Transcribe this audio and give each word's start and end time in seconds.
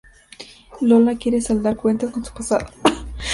Lola 0.79 1.15
quiere 1.15 1.41
saldar 1.41 1.75
cuentas 1.75 2.09
con 2.09 2.25
su 2.25 2.33
pasado. 2.33 2.65